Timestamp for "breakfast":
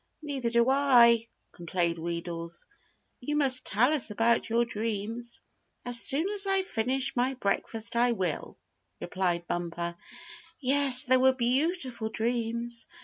7.35-7.95